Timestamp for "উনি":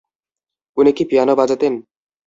0.77-0.91